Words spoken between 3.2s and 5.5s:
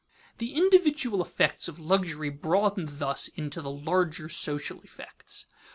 into the larger social effects.